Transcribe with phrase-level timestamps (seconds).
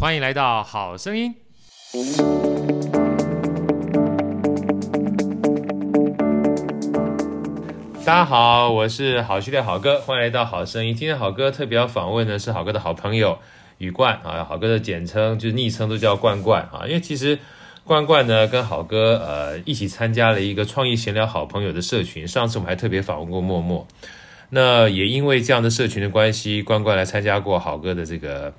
[0.00, 1.34] 欢迎来到好声音。
[8.02, 10.94] 大家好，我是好序列好哥，欢迎来到好声音。
[10.94, 13.38] 今天好哥特别要访问的是好哥的好朋友
[13.76, 17.38] 宇冠啊，好哥的简称就是昵称都叫冠冠啊，因为其实
[17.84, 23.86] 冠冠呢跟好哥呃一起参加了一个创意闲聊好朋友的社群，上次我们还特别访问过默默，
[24.48, 28.50] 那也因为这样的社群的关系，冠冠来参加过好哥的这个。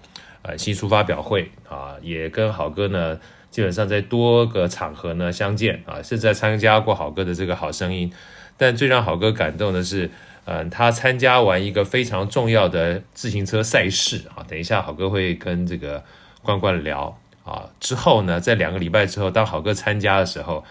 [0.43, 3.19] 呃，新书发表会啊，也跟好哥呢，
[3.51, 8.11] 基本上在多个场合呢相见啊，甚至参加过好哥的这个好声音。
[8.57, 10.09] 但最让好哥感动的是，
[10.45, 14.41] 嗯、他参加完一个非常重要的自行车赛事啊。
[14.47, 16.03] 等一下，好哥会跟这个
[16.41, 17.69] 冠冠聊啊。
[17.79, 20.63] 之后呢，在两个礼拜之后，当好哥参加的时候，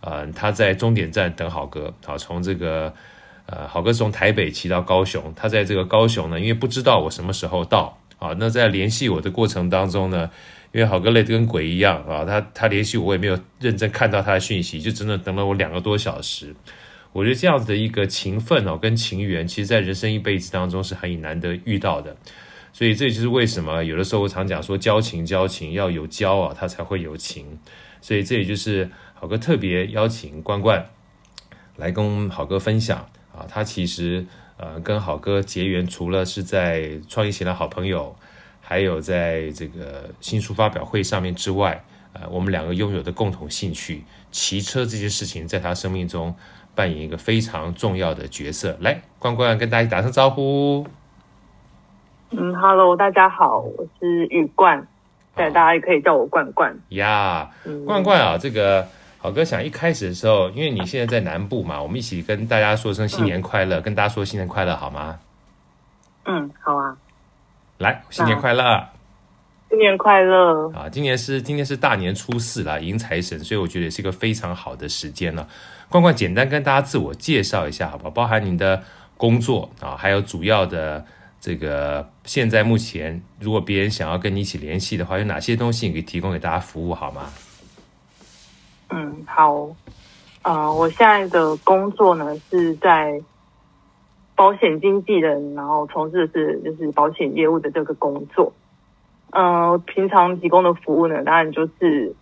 [0.00, 2.92] 呃，他在终点站等好哥啊，从这个
[3.46, 7.98] 呃，好哥从台北骑到高雄，他在这个高雄呢，因为不知道我什么时候到。
[8.28, 10.30] 啊，那在联系我的过程当中呢，
[10.72, 16.54] 因为好哥累得跟鬼一样啊，他他联系我，我也没有认真看到他的讯息，就真的等了我两个多小时。
[17.12, 22.16] 我觉得这样子的一个情分哦，跟情缘，其实在人生一辈子当中是很难得遇到的。
[22.72, 27.58] 所以这就是为什么有的时候我常讲说，交情交情要有交啊，他才会有情。
[28.00, 30.86] 所以这也就是好哥特别邀请冠冠
[31.76, 32.98] 来跟好哥分享
[33.32, 34.26] 啊，他其实。
[34.58, 38.16] 呃，跟好哥结缘，除了是在创意闲聊好朋友，
[38.62, 46.34] 还有在这个新书发表会上面之外，呃，我们两个拥有的共同兴趣，骑车这件事情，在他生命中
[46.74, 48.78] 扮演一个非常重要的角色。
[48.80, 50.86] 来，冠冠跟大家打声招呼。
[52.30, 54.88] 嗯，Hello，大家好，我是玉冠，
[55.36, 56.74] 对，大家也可以叫我冠冠。
[56.88, 57.50] 呀
[57.84, 58.88] 冠冠啊，这个。
[59.26, 65.18] 好哥想一开始的时候，因为你现在在南部嘛，我们一起跟大家说声新年快乐，嗯、跟大家说新年快乐好吗？
[66.26, 66.96] 嗯，好啊。
[67.78, 68.86] 来，新年快乐！
[69.68, 70.70] 新年快乐！
[70.70, 75.48] 啊，今年是今年是大年初四啦，迎财神，所以我觉得也是一个非常好的时间了。
[75.88, 78.10] 冠冠，简单跟大家自我介绍一下，好不好？
[78.10, 78.80] 包含你的
[79.16, 81.04] 工作啊，还有主要的
[81.40, 87.22] 这个现在目前，如果别人想要跟你一起联系的话，有哪些东西你可以提供给大家服务好吗？
[88.88, 89.68] 嗯，好，
[90.42, 93.20] 呃，我现在的工作呢是在
[94.34, 98.52] 保险经纪人，然后从事的是就是保险业务的这个工作。
[99.30, 102.14] 呃，平常提供的服务呢，当然就是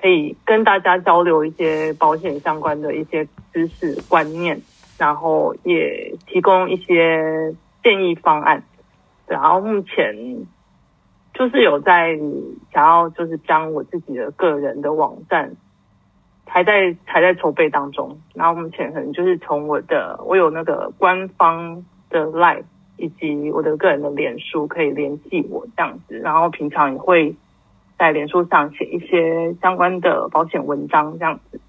[0.00, 4.60] 可以跟大家交流一些保险相关的一些知识观念，
[4.98, 8.62] 然后也提供一些建议方案。
[9.26, 10.14] 然后目前
[11.34, 12.16] 就是有在
[12.72, 15.56] 想要就是将我自己的个人的网站。
[16.48, 22.64] 还在还在筹备当中，然后目前可能就是从我的我有那个官方的 live
[22.96, 27.34] 以及我的个人的脸书可以联系我这样子，然后平常也会
[27.98, 31.60] 在脸书上写一些相关的保险文章这样子。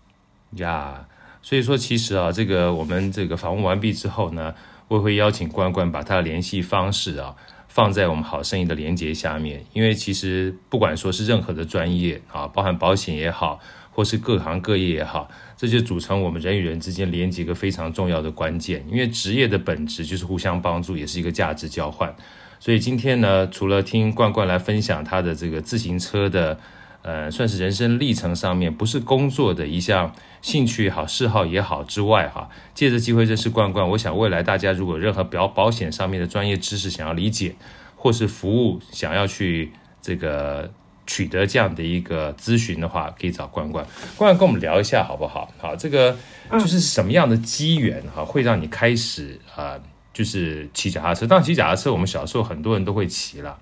[0.53, 1.05] 呀，
[1.41, 4.55] 所以说其实啊，这个我们这个访问完毕之后呢，
[4.87, 7.35] 我也会邀请关关把他的联系方式啊
[7.67, 13.59] 放在我们好声音的连接下面，因为其实不管说是任何的专业啊，包含保险也好。
[13.99, 18.81] 或是各行各业也好，这就组成我们人与人之间连接一个非常重要的关键。
[18.89, 22.15] 因为职业的本质就是互相帮助，也是一个价值交换。
[22.61, 26.57] 所以今天呢，除了听冠冠来分享他的这个自行车的，
[27.01, 37.53] 呃，算是人生历程上面不是工作的一项兴趣也好、嗜好也好之外，哈，借着机会认识冠冠，我想未来大家如果任何保保险上面的专业知识想要理解，
[37.97, 40.71] 或是服务想要去这个。
[41.09, 43.83] 取得这样的一个咨询的话，可以找关关。
[44.15, 45.51] 关关跟我们聊一下好不好？
[45.57, 46.15] 好，这个
[46.51, 49.81] 就是什么样的机缘哈，会让你开始啊、呃，
[50.13, 51.25] 就是骑脚踏车。
[51.25, 53.57] 当然，骑脚踏车我们小时候很多人都会骑了，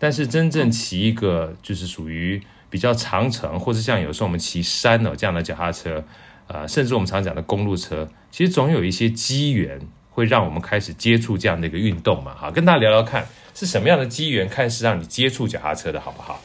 [0.00, 6.02] 但是真正骑一个就是属于比较长程，或者像有时候我们骑山哦这样的脚踏车，
[6.48, 9.78] 呃，甚至我们常讲的公路车，其实总有一些机缘
[10.10, 12.34] 会让我们开始接触这样的一个运动嘛。
[12.36, 16.42] 好，跟大家聊聊看，是什么样的机缘，开始让你接触脚踏车的好不好？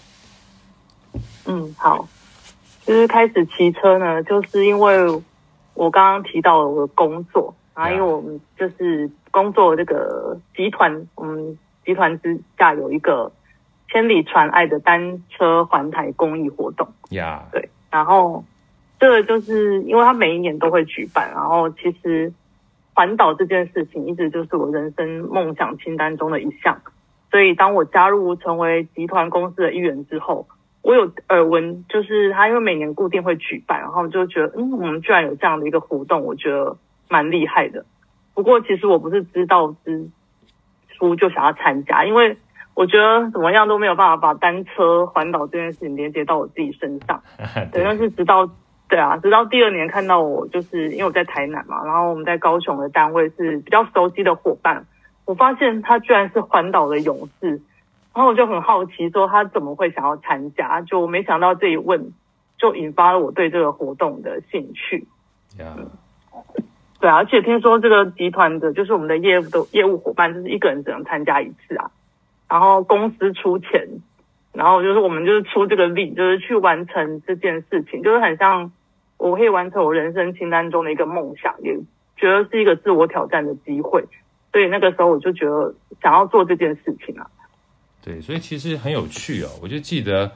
[1.75, 2.07] 嗯，好，
[2.86, 5.22] 就是开始骑车呢，就是因为
[5.74, 13.31] 我刚刚提到了我的工作啊，因为我们就是工作这个集团，我们集团之下有一个
[13.89, 16.88] 千里传爱的单车环台公益活动。
[17.10, 18.44] 呀.对，然后
[19.00, 22.31] 这个就是因为他每一年都会举办，然后其实
[22.94, 26.81] 环岛这件事情一直就是我人生梦想清单中的一项，
[27.30, 30.48] 所以当我加入成为集团公司的一员之后，
[30.85, 36.77] 我有耳闻，就是他因为每年固定会举办，然后就觉得，嗯，我们居然有这样的一个活动，我觉得
[37.09, 37.83] 蛮厉害的。
[38.35, 40.07] 不过其实我不是知道之
[40.89, 42.37] 初就想要参加，因为
[42.75, 47.19] 我觉得怎么样都没有办法把单车环岛这件事情连接到我自己身上。
[47.73, 48.47] 对，但是直到
[48.88, 54.85] 对啊，直到第二年看到我，就是因为我在台南嘛，然后我们在高雄的单位是比较熟悉的伙伴，
[55.25, 57.59] 我发现他居然是环岛的勇士。
[58.15, 60.79] 然后我就很好奇，说他怎么会想要参加？
[60.81, 62.13] 就没想到这一问，
[62.57, 65.06] 就引发了我对这个活动的兴趣。
[67.01, 71.91] 对啊，而且听说这个集团的，就是我们的业务的业务伙伴，就是一个人只能参加一次啊。
[72.50, 73.85] 然后公司出钱，
[74.53, 78.71] 然后就是我们就是出这个力，就是去完成这件事情，就是很像
[79.17, 81.77] 我可以完成我人生清单中的一个梦想，也
[82.15, 84.06] 觉得是一个自我挑战的机会。
[84.53, 87.27] 所以那个时候我就觉得想要做这件事情啊。
[88.05, 89.49] 对，所以其实很有趣哦。
[89.59, 90.31] 我就记得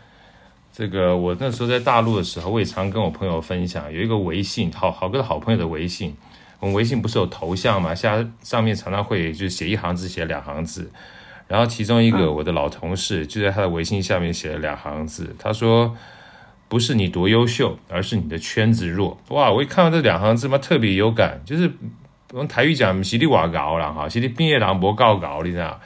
[0.73, 6.15] 这个，我那时候在大陆的时候，我也常跟我朋友分享，有一个微信，好好哥的好朋友的微信。
[6.59, 7.93] 我们微信不是有头像嘛？
[7.93, 10.91] 下上面常常会就写一行字，写两行字。
[11.47, 15.95] 然后其中一个我的老同事就在他的微信下面写了两行字，他说
[16.67, 19.51] ：“不是你多优秀，而是你的圈子弱。”哇！
[19.51, 21.71] 我一看到这两行字嘛，特别有感，就是
[22.33, 25.79] 用台语讲，犀利瓦搞了哈，稀里毕业郎博告搞，你知道。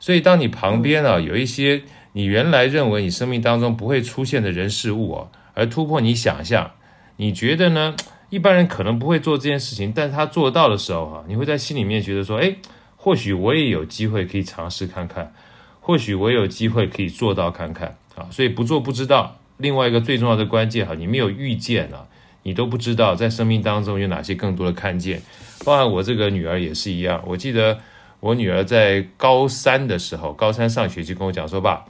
[0.00, 1.82] 所以，当你旁边啊有一些
[2.12, 6.72] 你原来认为你生命当中不会出现的人事物啊，而突破你想象，
[7.16, 7.94] 你觉得呢？
[8.30, 12.56] 一般人可能不会做这件事情，但是他做到的时候啊，你会在心里面觉得说，哎，
[12.96, 15.32] 或许我也有机会可以尝试看看，
[15.80, 18.26] 或许我也有机会可以做到看看啊。
[18.30, 19.36] 所以不做不知道。
[19.58, 22.06] 另外一个最重要的关键哈，你没有遇见啊，
[22.44, 25.20] 你都不知道在生命当中有哪些更多的看见。
[25.64, 27.78] 包含我这个女儿也是一样，我记得。
[28.20, 31.84] 我女儿在高三的时候，高三上学期跟我讲说：“爸，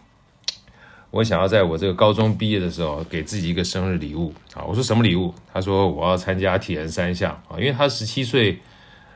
[1.10, 8.60] 我想要在我这个高中毕业的时候给自己一个生日礼物啊。”我说：“什么礼物？”他说：“我要参加铁人三项啊，因为他十七岁，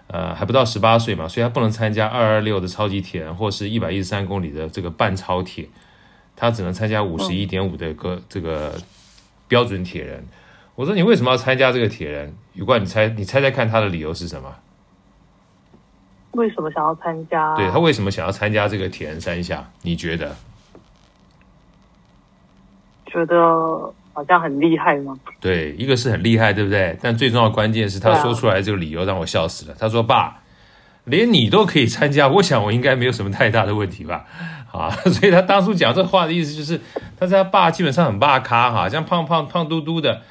[0.09, 5.69] 呃，还不到十八岁嘛，所以他不能参加二二六的超级铁人或是一百一十三公里的这个半超铁，
[6.35, 8.75] 他只能参加五十一点五的个这个
[9.47, 10.27] 标准铁人。”
[10.75, 14.53] 我说：“你为什么要参加这个铁人？”雨冠，你猜，你猜猜看他的理由是什么？
[16.35, 17.55] 为什么想要参加？
[17.55, 19.65] 对，他为什么想要参加这个铁人三项？
[19.83, 20.37] 你觉得？
[23.07, 23.37] 觉得
[24.13, 25.17] 好像很厉害吗？
[25.41, 26.99] 对，一个是很厉害，对不对？
[27.01, 29.73] 但最重要的关键是他说出来这个理由让我笑死了。
[29.73, 30.43] 啊、他说：“爸，
[31.05, 34.25] 连你都可以参加，我想我应该没有什么太大的问题吧？”
[34.73, 36.81] 啊， 所以他当初讲这话的意思就是，
[37.17, 40.23] 他说他爸基本上很大咖哈，像胖胖胖嘟嘟的。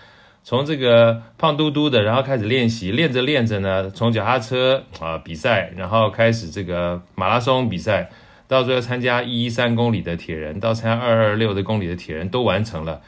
[0.43, 8.09] 从这个胖嘟嘟的，然后开始练习，练着练着呢，从脚踏车啊比赛，然后开始这个马拉松比赛，
[8.45, 13.01] 到最后参加一一三公里的铁人，到参加二二六的公里的铁人都完成了。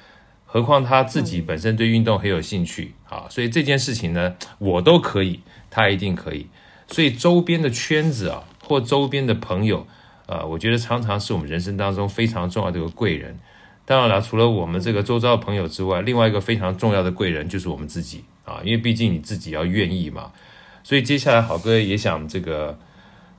[0.46, 6.48] 何况他自己本身对运动很有兴趣啊，所以这件事情呢，我都可以，他一定可以。
[6.88, 9.86] 所以周边的圈子啊，或周边的朋友，
[10.28, 13.38] 呃，我觉得常常是我们人生当中非常重要的一个贵人。
[13.86, 20.32] 当然了，除了我们这个周遭的朋友之外，另外一个非常重要的贵人就是我们自己啊，因为毕竟你自己要愿意嘛。
[20.82, 22.76] 所以接下来好哥也想这个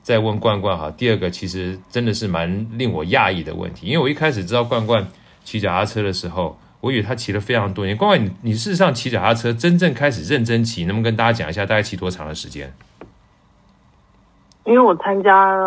[0.01, 5.05] 再问冠冠哈，第二个其实真的是蛮令我讶异的问题，因为我一开始知道冠冠
[5.43, 7.97] 骑脚踏车的时候，我以为他骑了非常多年。
[7.97, 12.73] 冠冠，你你事实上骑脚踏车真正开始认真骑，能不能跟大家讲一下大概骑多长的时间？
[14.63, 15.57] 因为我参加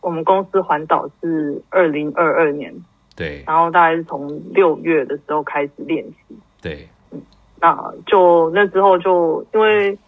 [0.00, 2.74] 我们公司环岛是二零二二年。
[3.14, 6.36] 对，然后大概是从六月的时候开始练习。
[6.62, 7.20] 对，嗯，
[7.60, 9.98] 那就那之后就因为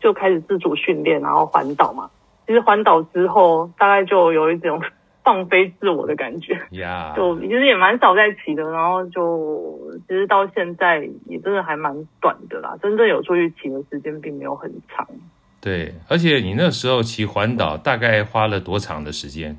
[0.00, 2.10] 就开始自主训练，然后环岛嘛。
[2.46, 4.78] 其实环岛之后，大概就有一种
[5.22, 6.60] 放飞自我的感觉。
[6.72, 12.76] 呀就其实也蛮少在骑的，然后就其实到现在也真的还蛮短的啦。
[12.82, 15.08] 真正有出去骑的时间并没有很长。
[15.58, 19.56] 对，而且你那时候骑环岛大概花了多长的时间？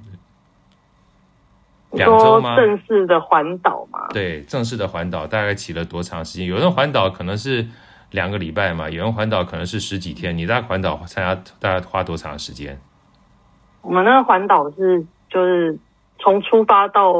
[1.95, 2.55] 两周吗？
[2.55, 4.07] 正式的环岛吗？
[4.13, 6.47] 对，正式的环岛大概骑了多长时间？
[6.47, 7.65] 有人环岛可能是
[8.11, 10.37] 两个礼拜嘛，有人环岛可能是十几天。
[10.37, 12.79] 你大概环岛参加大概花多长时间？
[13.81, 15.77] 我们那个环岛是就是
[16.19, 17.13] 从出发到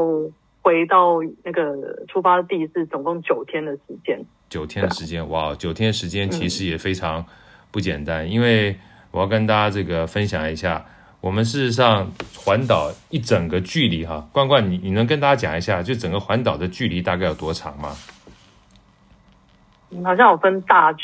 [0.62, 4.24] 回到那个出发地是总共九天的时间。
[4.48, 7.24] 九天的时间，哇，九天的时间其实也非常
[7.70, 8.78] 不简单，嗯、因为
[9.10, 10.84] 我要跟大家这个分享一下。
[11.26, 17.96] 我们事实上环岛一整个距离哈，冠冠你你能跟大家讲一下，就整个环岛的距离大概有多长吗？
[20.04, 20.94] 好像有分大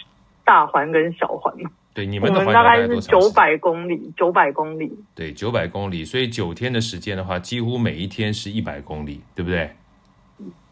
[0.44, 1.52] 大环跟小环。
[1.92, 4.96] 对，你们的环大概是九百公里，九百公里。
[5.12, 9.72] 对，九百公里，所以九天的时间的话，几乎每一天是一百公里，对不对？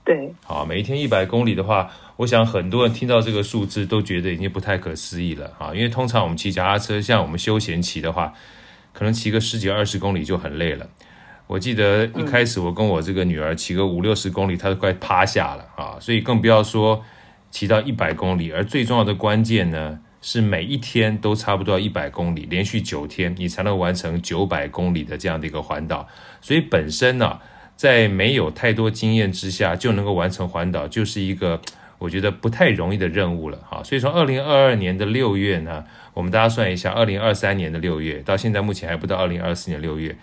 [0.04, 0.33] 对。
[0.45, 5.75] 好，每一天一百公里的话，我想很多人听到这个数字都觉得已经不太可思议了啊！
[5.75, 8.33] 因为通常我们骑脚踏车，像我们休闲骑的话，
[8.92, 10.88] 可能骑个十几二十公里就很累了。
[11.47, 15.99] 我记得一开始我跟我这个女儿骑个五六十公里，她都快趴下了啊！
[16.00, 17.04] 所以更不要说
[17.50, 18.52] 骑到一百公里。
[18.52, 26.06] 而最重要的关键呢，是每一天都差不多要一百公里，连续九天你才能完成九百公里的这样的一个环岛。
[26.40, 27.40] 所以本身呢，
[27.75, 31.61] 在没有太多经验之下就能够完成环岛，就是一个
[32.00, 33.80] 我觉得不太容易的任务了哈。
[33.85, 40.16] 所以从二零二二年的六月呢，我们大家算一下，二零二三年的六月到现在目前还不到二零二四年六月，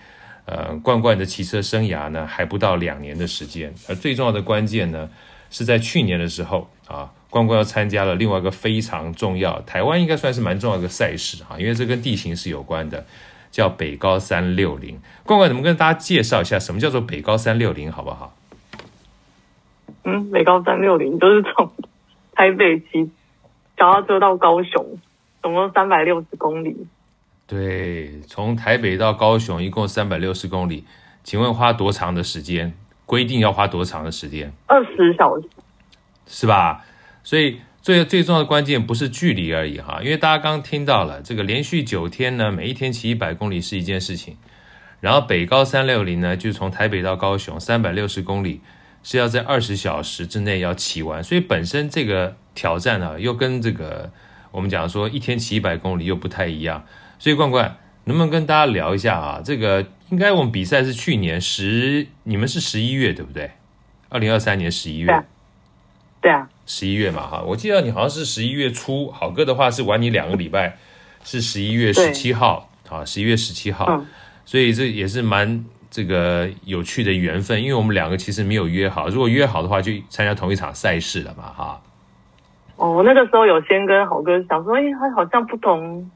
[0.43, 3.73] 呃，冠冠的骑车生涯呢还不到两年的时间。
[3.87, 5.09] 而最重要的关键呢，
[5.49, 7.13] 是在去年的时候啊。
[7.29, 13.05] 冠冠要参加了另外一个非常重要，台湾应该算是蛮重要的赛事哈，因为这跟地形是有关的，
[13.51, 14.97] 叫北高三六零。
[15.25, 18.36] 冠冠怎么跟大家介绍一下什么叫做北高三六零，好不好？
[20.07, 21.69] 嗯，北高三六零就是从
[22.31, 23.11] 台北骑
[23.75, 24.97] 脚踏车到高雄，
[25.43, 26.87] 总共三百六十公里。
[27.45, 30.85] 对，从台北到高雄一共三百六十公里，
[31.25, 32.73] 请问花多长的时间？
[33.05, 34.53] 规定要花多长的时间？
[34.65, 35.47] 二十小时，
[36.25, 36.85] 是吧？
[37.23, 44.37] 所以最最重要的关键不是距离而已哈，因为大家刚刚听到了这个连续九天呢，每一天骑一百公里是一件事情，
[45.01, 48.61] 然后北高三六零呢，就从台北到高雄三百六十公里
[49.07, 54.11] 是要在二十小时之内要骑完，所以本身这个挑战呢，又跟这个
[54.51, 56.85] 我们讲说一天骑一百公里又不太一样，
[57.17, 59.41] 所以冠冠能不能跟大家聊一下啊？
[59.41, 63.49] 这个应该我们比赛是去年十，你们是十一月对不对？
[64.09, 65.23] 二零二三年十一月。
[66.19, 70.77] 对啊，十一月嘛，哈，我记得你好像是十一月初，好哥的话是晚你两个礼拜，
[71.23, 74.05] 是十一月十七号，啊，十一月十七号，嗯，
[74.43, 81.81] 所以这也是蛮这个有趣的缘分，因为我们两个其实没有约好，如果约好的话，就参加同一场赛事了嘛，哈。
[82.75, 86.11] 哦，我那个时候有先跟豪哥想说，哎，他好像不同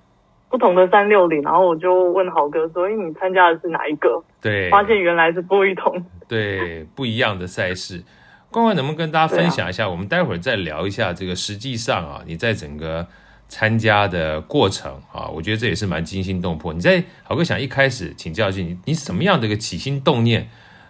[0.49, 4.21] 不同的三六零，然后我就问豪哥说，哎，你参加的是哪一个？
[4.41, 8.03] 对，发现原来是不一同，对，不一样的赛事。
[8.51, 9.89] 冠冠能不能跟大家分享一下？
[9.89, 13.07] 我们待会儿再聊一下这个实际上啊，你在整个
[13.51, 16.71] 参加的过程啊，我觉得这也是蛮惊心动魄。
[16.71, 20.49] 你在好哥想一开始请教一下你，你什么样的一个起心动念？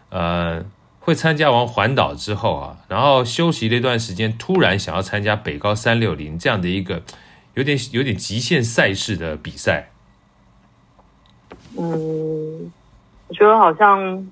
[0.10, 0.64] 呃，
[1.00, 7.02] 会参加完环岛之后啊，然后休息了一段时间，突然想要参加北高三六零这样的一个
[7.56, 9.90] 有点有点极限赛事的比赛。
[11.76, 12.72] 嗯，
[13.28, 14.32] 我觉得好像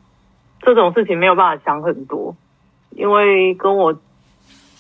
[0.61, 2.35] 这种事情没有办法想很多。
[2.91, 3.99] 因为跟我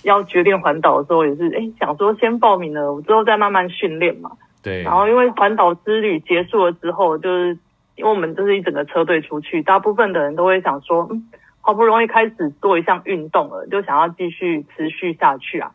[0.03, 4.31] 要决定环岛的时候，也是哎，想说先报名了，我之后再慢慢训练嘛。
[4.63, 4.83] 对。
[4.83, 7.57] 然后因为环岛之旅结束了之后，就是
[7.95, 11.29] 因为我们就是一整个车队出去，大部分的人都会想说，嗯，
[11.61, 15.71] 好不容易开始做一项运动了，就想要继续持续下去啊。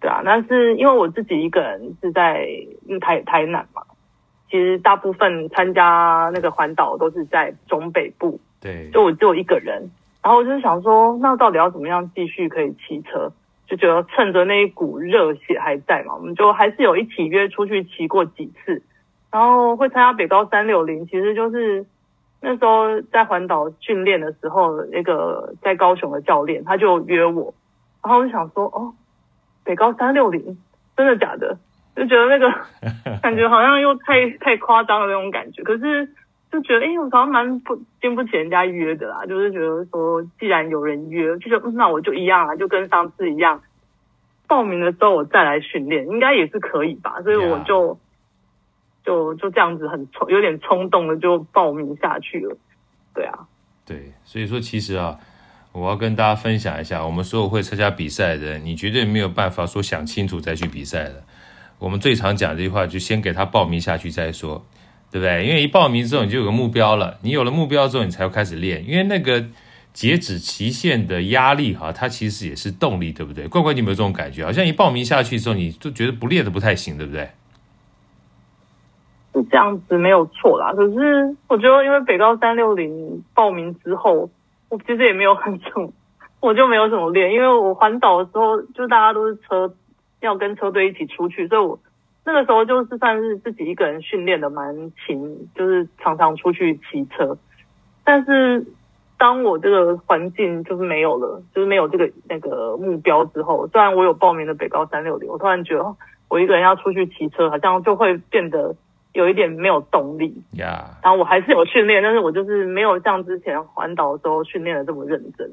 [0.00, 2.46] 对啊，但是因为我自己一个人是在
[3.00, 3.82] 台台南嘛，
[4.50, 8.40] 其实大部分参加那个环岛都是在中北部。
[8.60, 8.90] 对。
[8.92, 9.90] 就我只有一个人。
[10.22, 13.30] 然后我就想说，那到底要怎么样继续可以骑车？
[13.74, 18.82] 就觉得趁着那一股热血还在嘛，我们就还是有一起约出去骑过几次。
[19.30, 21.84] 然后会参加北高三六零，其实就是
[22.40, 27.52] 那时候在环岛训练的时候，那个在高雄的教练他就约我，
[28.02, 28.94] 然后我就想说，哦，
[29.64, 30.56] 北高三六零，
[30.96, 31.58] 真的假的？
[31.96, 32.52] 就觉得那个
[33.22, 36.08] 感觉好像又太太夸张了那种感觉，可是。
[36.54, 39.26] 就觉得，哎、欸，我好像蛮不经不起人家约的啦。
[39.26, 43.60] 就是觉得说，既然有人约，就说那我就一样啊，就跟上次一样，
[44.46, 47.20] 报名的时候我再来训练，应该也是可以吧。
[47.22, 47.98] 所以我就.
[49.06, 52.56] 就就这样子很冲，有点冲动的就报名下去了。
[53.14, 53.40] 对啊，
[53.84, 55.18] 对，所以说其实啊，
[55.72, 61.22] 我要跟大家分享一下，我们所有会参加比赛的人，你绝对没有办法说想清楚再去比赛的。
[61.78, 64.64] 我们最常讲这句话，就先给他报名下去再说。
[65.14, 65.46] 对不对？
[65.46, 68.84] 因为一报名之后你就有个目标了，你有了目标之后你才会开始练。
[68.84, 69.44] 因为那个
[69.92, 73.46] 截止期限的压力哈，它其实也是动力，对不对？
[73.46, 74.44] 冠冠，你有没有这种感觉？
[74.44, 77.30] 好像一报名下去之后，你就觉得不练的不太行，对不对？
[79.32, 80.72] 是这样子没有错啦。
[80.72, 84.28] 可是我觉得，因为北高三六零报名之后，
[84.68, 85.92] 我其实也没有很什么，
[86.40, 87.32] 我就没有什么练。
[87.32, 89.72] 因为我环岛的时候，就大家都是车
[90.22, 91.78] 要跟车队一起出去，所以我
[92.24, 97.36] 那个时候就是算是自己一个人训练的蛮勤，就是常常出去骑车。
[98.02, 98.64] 但是
[99.18, 105.96] 当我这个环境就是没有了，就是没有这个那个目标之后，虽然我有报名的北高三六零，我突然觉得
[106.28, 108.74] 我一个人要出去骑车，好像就会变得
[109.12, 110.42] 有一点没有动力。
[110.52, 115.50] 呀然后我还是有训练，但是我就是没有像之前环岛的时候训练的这么认真。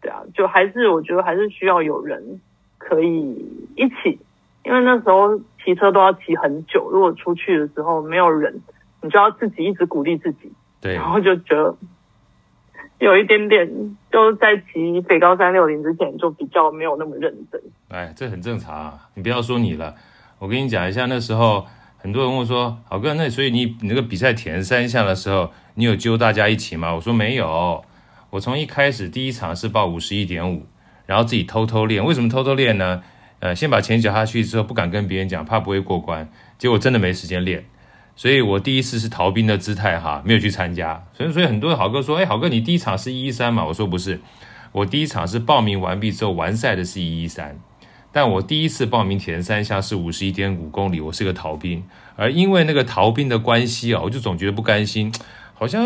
[0.00, 2.40] 对啊，就还是我觉得还是需要有人
[2.78, 3.32] 可以
[3.76, 4.18] 一起，
[4.64, 8.62] 因为那时候骑车都要骑很久，如果出去的时候没有人，
[9.02, 10.52] 你就要自己一直鼓励自己。
[10.80, 11.74] 对，然后就觉得
[13.00, 13.68] 有一点点，
[14.12, 17.60] 就在骑北高三六零之前就比较没有那么认真。
[17.88, 19.94] 哎，这很正常啊，你不要说你了，
[20.38, 21.66] 我跟你讲一下，那时候
[21.98, 27.84] 很多人问我说：“好哥，那所以你你那个比赛田三项的时候，你有揪大家一起吗？”我说没有。
[28.30, 30.66] 我从一开始第一场是报五十一点五，
[31.06, 32.04] 然后自己偷偷练。
[32.04, 33.02] 为什么偷偷练呢？
[33.40, 36.28] 呃，先把钱缴下去之后，不敢跟别人讲，怕不会过关。
[36.58, 37.64] 结果真的没时间练，
[38.14, 41.04] 所以我第一次是逃兵的姿态哈，没有去参加。
[41.12, 44.20] 所以，所以很多好哥说：“哎，好哥，你第一场是一一三嘛？”我说不是，
[44.72, 47.58] 我第一场是报名完毕之后完赛的是一一三，
[48.10, 51.84] 但我第一次报名铁人三项是五十一点五公里，我是个逃兵。
[52.16, 55.12] 而因为那个逃兵的关系啊，我就总觉得不甘心，
[55.54, 55.84] 好像。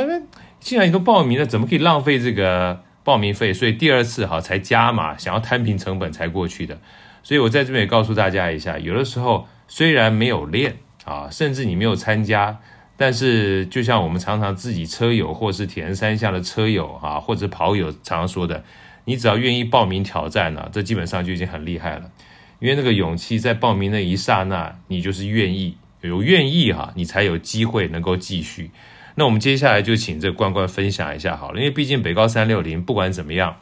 [0.60, 3.50] 既然你都报名了，怎么可以浪费这个报名费？
[3.50, 6.78] 所以第二次哈才加码，想要摊平成本才过去的。
[7.22, 12.58] 所以我在这边也告诉大家一下，有的时候虽然没有练啊，甚至你没有参加，
[12.96, 18.64] 但是就像我们常常自己车友或是铁人三项的车友啊，或者跑友常说的，
[19.04, 22.10] 你只要愿意报名挑战呢，这基本上就已经很厉害了。
[22.58, 28.70] 因为那个勇气在报名那一刹那，你就是愿意，有愿意哈，你才有机会能够继续。
[29.14, 33.56] 那我们接下来就请这关关分享一下好了，因为毕竟北高三六零不管怎么样，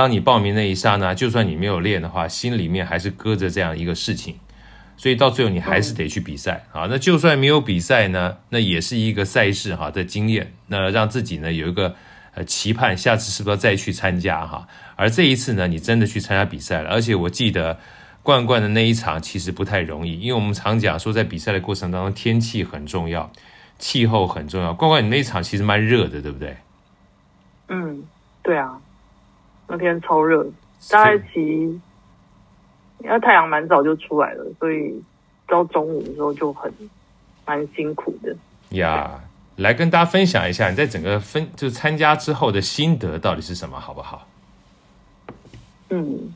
[0.00, 4.38] 当你报名那一刹那，就算你没有练的话，心里面还是搁着这样一个事情，
[4.96, 6.86] 所以到最后你还是得去比赛啊。
[6.88, 11.94] 那就算没有比赛呢，那也是一个赛事哈的经验，那让自己呢有一个
[12.32, 14.66] 呃期盼，下次是不是要再去参加哈？
[14.96, 17.78] 而这一次呢，你真的去参加比赛了，而且我记得
[18.22, 23.30] 冠冠的那一场其实不太容易，因为我们常讲说在比赛的过程当中天气很重要。
[23.78, 26.56] 气候很重要，冠冠，你那一场其实蛮热的，对不对？
[27.68, 28.02] 嗯，
[28.42, 28.78] 对啊，
[29.70, 30.44] 那天超热，
[30.90, 31.40] 大概骑，
[32.98, 35.00] 因为太阳蛮早就出来了，所以
[35.46, 36.72] 到中午的时候就很
[37.46, 38.36] 蛮辛苦的。
[38.70, 39.20] 呀，
[39.56, 44.26] 来跟大家分享一下你在整个分就是参加之后的心得到底是什么，好不好？
[45.90, 46.32] 嗯，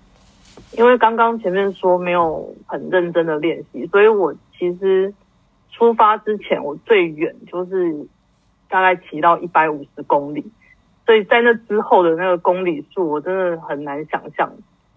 [0.79, 5.13] 因为刚刚前面说没有很认真的练习，所以我其实。
[5.77, 8.07] 出发之前，我最远就是
[8.69, 10.45] 大概骑到一百五十公里，
[11.07, 14.51] 所以在那之后的那个公里数，我真的很难想象。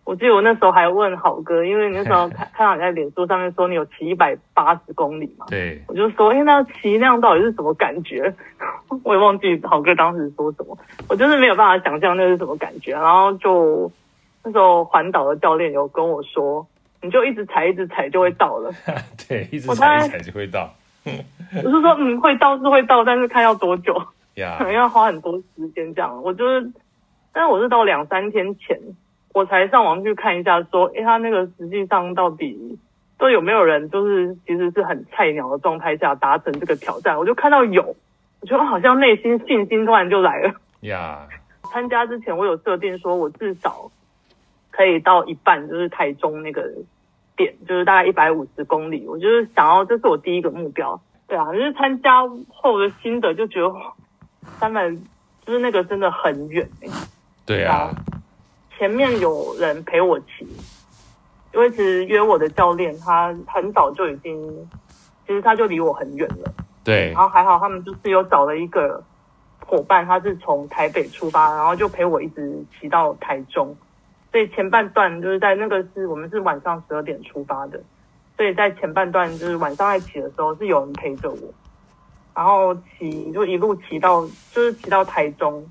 [0.04, 8.34] 我记得我那时候还问好哥，因为那时候看 看到你在脸书上面说你有骑一百八十公里嘛，对，我就说，哎，那骑那样到底是什么感觉？
[9.04, 10.78] 我也忘记好哥当时说什么，
[11.10, 12.94] 我就是没有办法想象那是什么感觉。
[12.94, 13.92] 然后就
[14.44, 16.66] 那时候环岛的教练有跟我说。
[17.00, 18.72] 你就一直踩，一直踩就会到了。
[19.30, 20.74] 对，一直踩，一直踩就会到。
[21.06, 21.12] 我
[21.62, 24.06] 是说，嗯，会到是会到，但是看要多久，呀，
[24.58, 26.22] 可能要花很多时间这样。
[26.24, 26.72] 我就是，
[27.34, 28.80] 但是我是到两三天前，
[29.34, 32.78] 我才上网去看一下，说，诶，他那个实际上到底
[33.18, 37.18] 都有没有人，就是其实是很菜鸟的状态下达成这个挑战。
[37.18, 37.96] 我就看到有，
[38.42, 40.54] 我觉得好像内心信心突然就来了。
[40.82, 41.28] 呀，
[41.64, 43.92] 参加之前我有设定说，我至少。
[44.70, 46.72] 可以到一半，就是台中那个
[47.36, 49.08] 点，就是大概一百五十公里。
[49.08, 51.02] 我就是想要，这是我第一个目标。
[51.28, 52.22] 对啊，就是参加
[52.54, 53.74] 后的心得，就觉得
[54.60, 54.90] 三百，
[55.46, 56.90] 就是那个真的很远欸。
[57.46, 57.90] 对啊，
[58.78, 60.48] 前面有人陪我骑，
[61.54, 64.70] 因为其实约我的教练他很早就已经，
[65.26, 66.54] 其实他就离我很远了。
[66.84, 69.04] 对，然后还好他们就是有找了一个
[69.66, 73.76] 伙伴，他是从台北出发，然后就陪我一直骑到台中。
[74.32, 77.82] 所以前半段就是在那个是我们是晚上十二点出发的，
[78.36, 81.38] 所以在前半段就是晚上在骑的时候是有人陪着我，
[82.38, 84.22] 然后骑就一路骑到
[84.52, 85.68] 就是骑到台中，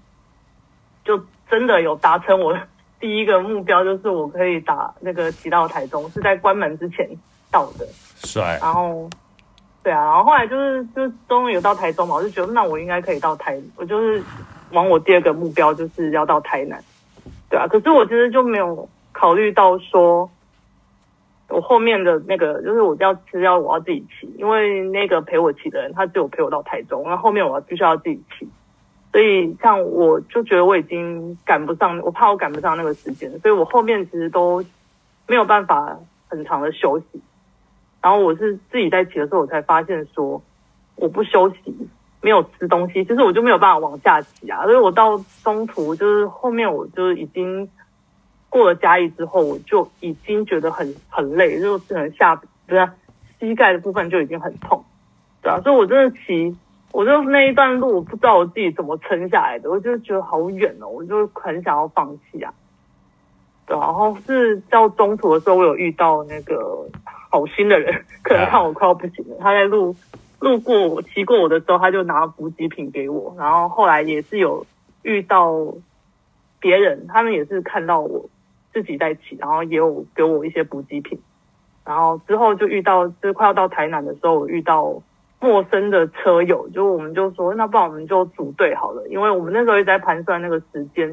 [1.04, 1.16] 就
[1.48, 2.58] 真的有达成我
[2.98, 7.08] 第一个目标，就是我可以打那个骑到台中是在关门之前
[7.52, 8.58] 到的，帅。
[8.60, 9.08] 然后
[9.84, 14.20] 对啊，然后后来就是就终于有到台中嘛，我就觉得那我应该可以到台，我就是
[14.72, 16.82] 往我第二个目标就是要到台南。
[17.48, 20.28] 对啊，可是我其实就没有考虑到说，
[21.48, 28.48] 我后面的那个就是我要吃药，我要自己骑，因为那个陪我骑的人他只有陪我到台中，然后后面我必须要自己骑，
[29.12, 34.64] 所以像我就觉得我已经赶不上，我怕我赶不上那个时间，所以我后面其实都
[35.28, 35.96] 没有办法
[36.28, 37.20] 很长的休息。
[38.02, 40.40] 然后我是自己在骑的时候，我才发现说
[40.96, 41.74] 我不休息，
[42.22, 44.64] 没有吃东西，其实我就没有办法往下骑啊。
[44.64, 47.68] 所以我到中途就是后面，我就已经
[48.48, 52.88] 过了嘉义之后，我就已经觉得很很累，就只能下不是
[53.38, 54.84] 膝盖的部分就已经很痛，
[55.42, 55.60] 对啊。
[55.60, 56.56] 所以我真的骑，
[56.92, 62.52] 我就那一段路，我不知道我自己怎么撑下来的，我就觉得好远哦，我就很想要放弃啊。
[63.66, 66.88] 对，然后是到中途的时候，我有遇到那个
[67.30, 69.94] 好心的人， 可能看我快要不行了，他在路
[70.38, 73.34] 路过我骑过我的时候，他就拿补给品给我。
[73.36, 74.64] 然后后来也是有
[75.02, 75.52] 遇到
[76.60, 78.28] 别人，他们也是看到我
[78.76, 81.18] 自己在骑，然后也有给我一些补给品。
[81.82, 85.00] 然后之后就遇到，就是快要到台南的时候，我遇到
[85.40, 91.08] 陌生的车友，就我们就说，那不然我们就组队好了，因为我们那时候一直在盘算那个时间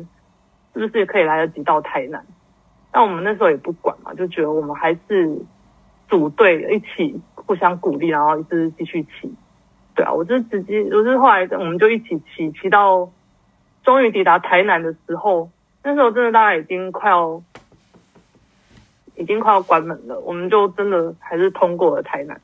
[0.74, 2.22] 是不是可以来得及到台南。
[2.92, 5.40] 但我们那时候也不管嘛，就觉得我们还是
[6.10, 9.34] 组队一起互相鼓励，然后一直继续骑。
[9.96, 13.10] 对啊，我就直接，我是后来我们就一起骑，骑到
[13.86, 15.50] 终于抵达台南的时候，
[15.84, 17.40] 那时候真的大概已经快要
[19.16, 22.40] 已经快要关门了，我们就真的还是通过了台南。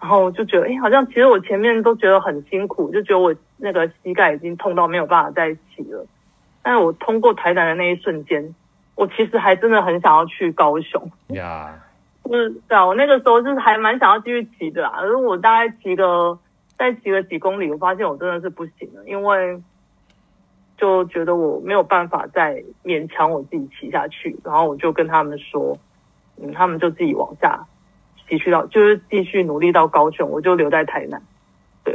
[0.00, 6.06] 然后就觉得，哎，好像其实我前面都觉得很辛苦，就觉得我那个膝盖已经痛到没有办法再骑了。
[6.62, 8.54] 但是我通过台南的那一瞬间。
[8.96, 11.82] 我其实还真的很想要去高雄呀，
[12.24, 14.92] 就是对啊，我那个时候就是还蛮想要继续骑的啦。
[15.00, 16.38] 可是我大概骑个
[16.78, 19.60] 再骑个几公里，我发现我真的是不行了，因为
[20.76, 24.36] 就觉得我没有办法再勉强我自己骑下去。
[24.44, 25.78] 然后我就跟他们说，
[26.40, 27.66] 嗯，他们就自己往下
[28.28, 31.22] 骑去到，就是继续努力到高雄，我就留在台南。
[31.84, 31.94] 对，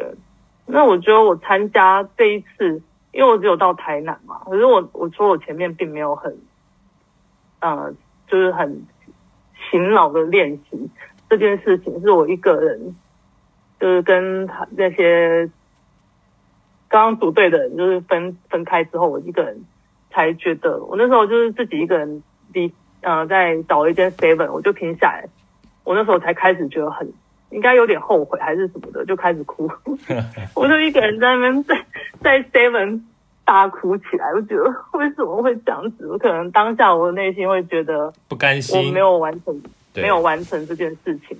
[0.66, 6.38] 那我觉得我参加这一次，因为我只有到台南嘛，可是我我说我前面并没有很。
[7.62, 7.94] 呃，
[8.26, 8.88] 就是很
[9.70, 10.90] 勤劳的练习
[11.30, 12.96] 这件事情，是我一个人，
[13.78, 15.46] 就是跟他那些
[16.90, 19.64] 刚刚组队的人，就是分分开之后，我一个人
[20.12, 22.22] 才觉得，我那时候就是自己一个人
[22.52, 25.30] 离呃，在找一间 seven，我就停下来，
[25.86, 27.10] 我那时候才开始觉得很
[27.52, 29.70] 应该有点后悔还是什么的，就开始哭，
[30.54, 31.86] 我就一个人在那边在
[32.22, 33.02] 在 seven。
[33.46, 36.08] 大哭起来，我觉得为什么会这样子？
[36.08, 39.62] 我可能当下我的内心会觉得不甘心，我没有完成，
[39.96, 41.36] 没有完成这件事情。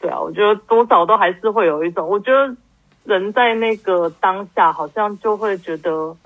[0.00, 2.52] 对啊，我觉得多少都还是会有一种，我觉得
[3.06, 6.16] 人在那个当下，好像就会觉得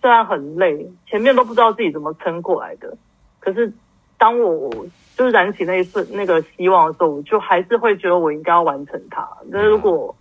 [0.00, 2.96] 虽然很累，前面都不知道自己怎么撑过来的，
[3.38, 3.72] 可是
[4.18, 4.70] 当我
[5.16, 9.28] 就是燃起那一份那个希望的时候，我就还是会觉得我应该要完成它。
[9.48, 10.14] 那如果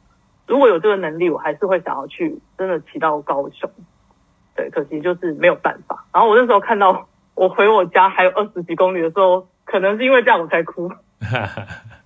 [0.46, 3.70] 如果有这个能力，我还是会想要去真的骑到高雄。
[4.56, 6.04] 对，可惜就是没有办法。
[6.12, 10.92] 然后我那时候看到我回我家还有二十几公里的时候，可能是因为这样我才哭，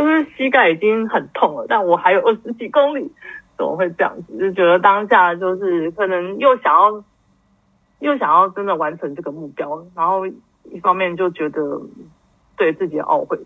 [0.00, 3.12] 就是膝盖已经很痛了，但我还有二十几公里，
[3.58, 4.38] 怎么会这样子？
[4.38, 7.04] 就觉得当下就是可能又想要，
[7.98, 11.82] 又想要真的完成这个目标，然后一方面就觉得
[12.56, 13.38] 对自己的懊悔，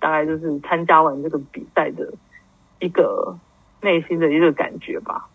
[0.00, 2.10] 大概就是参加完这个比赛的
[2.78, 3.36] 一个
[3.82, 5.28] 内心的一个感觉吧。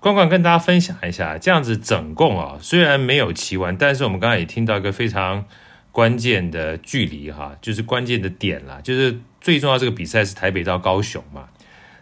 [0.00, 5.44] 关关跟大家分享一下，这样子总共啊，虽然没有骑完，但是我们刚刚也听到一个非常
[5.90, 11.50] 关键的距离哈，就是关键的点啦，就是最重要这个比赛是台北到高雄嘛，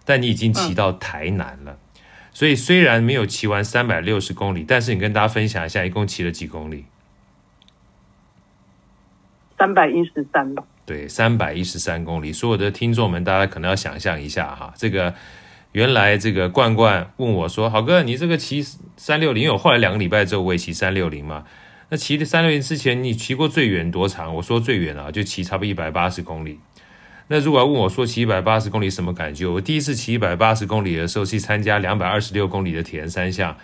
[0.04, 2.00] 但你已经骑到台南了，嗯、
[2.32, 6.84] 所以虽然没有骑完三百六十公里，但是你跟大家分享一下，一共骑了几公里？
[9.58, 10.62] 三百一十三吧。
[10.86, 12.32] 对，三百一十三公里。
[12.32, 15.14] 所有的听众们，大家可能要想象一下哈，这个。
[15.72, 18.60] 原来这个冠冠问我说：“好哥，你这个骑
[18.96, 21.44] 三六零，因为我后来两个礼拜之后我也骑三六零嘛。
[21.90, 24.34] 那骑的三六零之前，你骑过最远多长？
[24.34, 26.58] 我说最远啊，就骑差不多一百八十公里。
[27.32, 29.46] 那如果要问我说骑一百八十公里什么感觉？
[29.46, 33.56] 我第一次骑一百八十公里的时候，去参加两百二十六公里的铁人三项，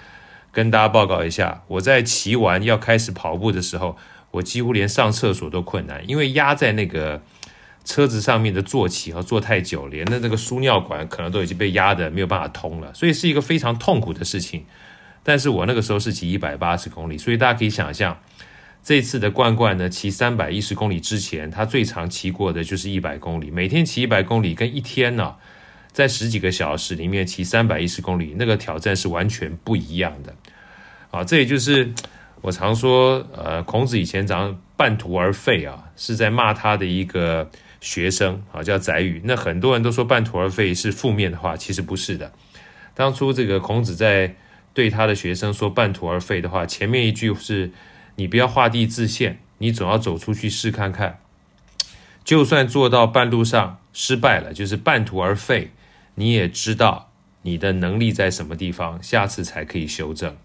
[0.53, 3.97] 跟大家报告一下，我在骑完要开始跑步的时候，
[4.31, 7.23] 我几乎连上厕所都困难，因为压在那个。”
[7.87, 14.65] 车子上面的坐骑和坐太久，连的那个输尿管可能都已经被压得没有办法通了，所以是一个非常痛苦的事情。
[15.23, 18.19] 但是我那个时候是骑一百八十公里，所以大家可以想象，
[18.87, 23.51] 这次的罐罐呢，骑三百一十公里之前，他最长骑过的就是一百公里。
[23.51, 25.35] 每天骑一百公里，跟一天呢、
[25.91, 30.33] 在十几个小时里面骑三百一十公里，那个挑战是完全不一样的。
[31.11, 31.93] 啊，这也就是
[32.43, 37.51] 我常说，呃，孔子以前讲半途而废啊，是在骂他的一个。
[37.79, 39.21] 学生啊，叫宰予。
[39.25, 42.33] 那很多人都说半途而废是负面的话，其实不是的。
[42.95, 44.35] 当初这个孔子在
[44.73, 47.71] 对他的学生说半途而废的话，前面一句是
[48.17, 51.21] “你不要画地自限，你总要走出去试看看”。
[52.25, 55.71] 就算做到半路上失败了，就是半途而废，
[56.17, 60.37] 你也知道你的能力在什么地方，下次才可以修正。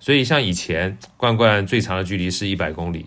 [0.00, 3.06] 所以像以前罐罐最长的距离是一百公里，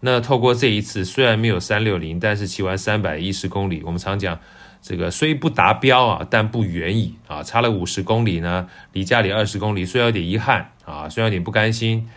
[0.00, 4.40] 那透过这一次，虽然没有三六零，但是骑完三百一十公里，我们常讲
[4.82, 12.08] 这个虽不达标啊，但不远矣啊，差了五十公里呢，离家里二十公里，虽然有点遗憾啊，虽然有点不甘心，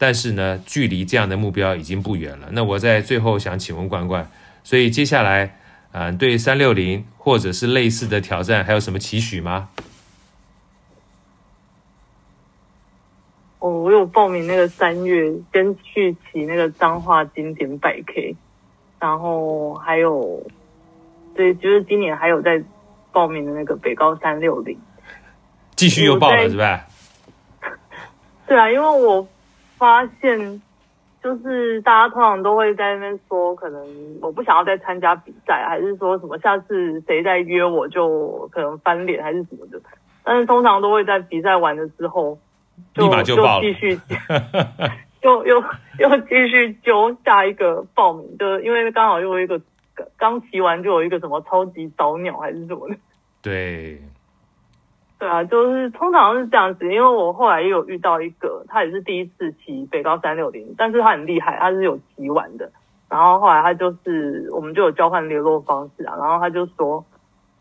[0.00, 2.48] 但是呢，距离这样的目标已经不远了。
[2.52, 4.26] 那我在最后想请问关关，
[4.64, 5.58] 所以接下来
[5.92, 9.68] 嗯、呃，对三六零或者是类似的挑战还有什么期许吗？
[13.58, 18.34] 哦，我有报名那个三月，先去骑那个彰化经典百 K，
[18.98, 20.42] 然后还有，
[21.34, 22.62] 对，就是今年还有在
[23.12, 24.78] 报名的那个北高三六零，
[25.76, 26.86] 继续又报了是吧？
[28.48, 29.28] 对啊，因为我
[29.80, 30.62] 发现，
[31.20, 33.82] 就是大家通常都会在那边说，可能
[34.20, 39.80] 我不想要再参加比赛，还是说什么下次谁再约我就可能翻脸还是什么的，
[40.22, 42.38] 但是通常都会在比赛完了之后。
[42.94, 44.00] 就立马就继续，
[45.20, 45.62] 又又
[45.98, 49.60] 又继续揪下一个报名，就因为刚好又有一个
[50.16, 52.96] 刚骑完就有一个什么超级早鸟还是什么的。
[53.42, 54.00] 对，
[55.20, 62.72] 对啊，就是通常是这样子，因为我后来也有遇到一个，他也是第一次骑北高三六零，但是他很厉害，他是有骑完的。
[63.08, 67.04] 然后后来他就是我们就有交换联络方式啊，然后他就说。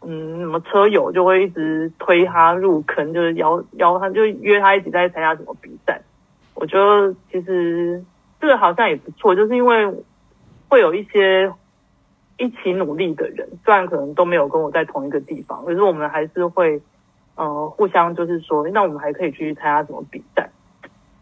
[0.02, 6.02] 嗯，什么车友就会一直推他入坑，就是邀邀他，就约他一起再参加什么比赛。
[6.56, 8.02] 我觉得其实
[8.40, 9.94] 这个好像也不错，就是因为
[10.70, 11.52] 会有一些
[12.38, 16.82] 一起努力的人，虽然可能都没有跟我在同一个地方，可是我们还是会
[17.40, 20.50] 呃互相就是说，那我们还可以去参加什么比赛。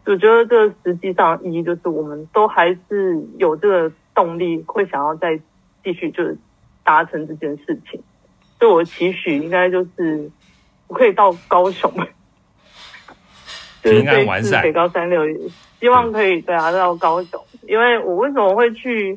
[0.04, 5.38] 我觉得这实际上意义就是我们都还是有这个动力，会想要再
[5.84, 6.36] 继续就是
[6.82, 8.02] 达成这件事情。
[8.58, 10.30] 对我的期许应该就是
[10.88, 11.92] 我可以到高雄，
[13.82, 15.22] 平安完赛，就是这次北高三六，
[15.78, 17.40] 希望可以对啊到高雄。
[17.68, 19.14] 因为我为什么会去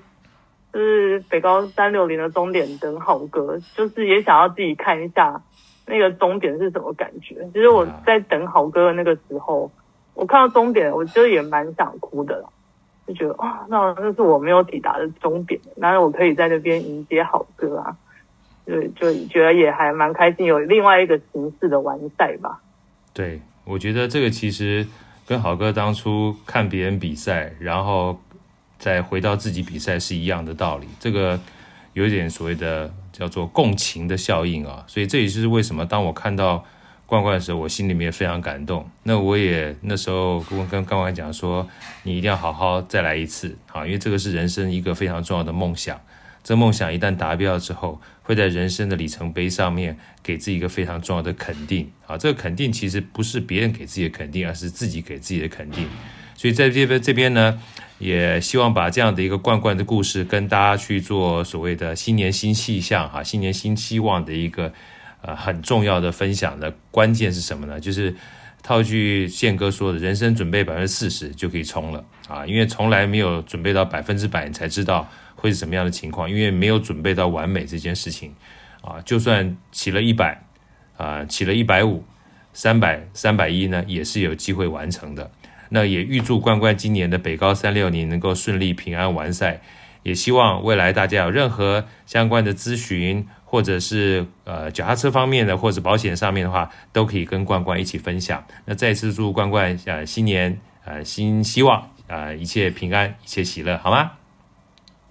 [0.74, 5.42] 就是北高三六零的终点等好哥，就是也想要自己看一下
[5.86, 7.36] 那个终点是什么感觉。
[7.54, 9.72] 其实我在等好哥的那个时候，
[10.14, 12.50] 我看到终点，我觉得也蛮想哭的啦，
[13.08, 17.96] 就觉得啊，那那是我没有抵达的终点，然后我可以在那边迎接好哥啊。
[18.64, 22.62] 就，就觉得也还蛮开心，有另外一个形式的完赛吧。
[23.12, 24.86] 对，我觉得这个其实
[25.28, 28.20] 跟好哥当初看别人比赛，然后
[28.78, 30.88] 再回到自己比赛是一样的道理。
[31.00, 31.40] 这个
[31.94, 36.64] 有一点所谓的叫做共情的效应啊，所以这也是为什么当我看到
[37.06, 38.90] 罐罐的时候，我心里面非常感动。
[39.04, 41.68] 那我也那时候跟跟冠冠讲说，
[42.04, 46.00] 你一定要好好再来一次啊，因为这个是人生一个非常重要的梦想。
[46.44, 52.18] 这梦想一旦达标之后，会在人生的里程碑上面给自己一个非常重要的肯定啊！
[52.18, 55.88] 这个肯定其实不是别人给自己的肯定，而是自己给自己的肯定。
[56.42, 57.62] 所以在这边这边呢，
[58.00, 64.74] 也希望把这样的一个罐罐的故事跟大家去做所谓的新年新气象哈，新年新希望的一个
[65.22, 67.80] 呃很重要的分享的关键是什么呢？
[67.80, 68.16] 就是
[68.64, 72.44] 套句宪哥说的，人生准备百分之四十就可以冲了啊！
[72.48, 75.08] 因为从来没有准备到百分之百，你才知道。
[75.36, 76.30] 会是什么样的情况？
[76.30, 78.32] 因为没有准备到完美这件事情，
[78.82, 80.44] 啊，就算起了一百，
[80.98, 82.04] 啊，起了一百五、
[82.54, 85.32] 三百、三百一呢，也是有机会完成的。
[85.74, 89.62] 那也预祝冠冠今年的北高三六零能够顺利平安完赛，
[90.04, 98.44] 也希望未来大家有任何相关的咨询，或者是呃脚踏车方面的，或者保险上面的话，都可以跟冠冠一起分享。
[98.66, 104.12] 那再次祝冠冠呃新年呃新希望啊，呃，一切平安，一切喜乐，好吗？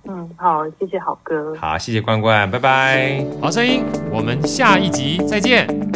[0.04, 1.54] 嗯，好，谢谢好哥。
[1.56, 3.24] 好，谢谢关关，拜拜。
[3.40, 5.89] 好声音，我们下一集再见。